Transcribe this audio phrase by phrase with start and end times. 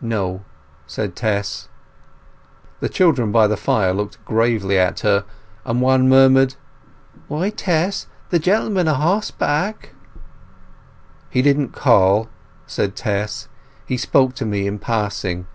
[0.00, 0.44] "No,"
[0.86, 1.68] said Tess.
[2.78, 5.24] The children by the fire looked gravely at her,
[5.64, 6.54] and one murmured—
[7.26, 9.90] "Why, Tess, the gentleman a horseback!"
[11.28, 12.28] "He didn't call,"
[12.68, 13.48] said Tess.
[13.84, 15.48] "He spoke to me in passing."